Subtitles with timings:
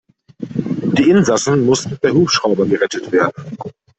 [0.97, 3.55] Die Insassen mussten per Hubschrauber gerettet werden.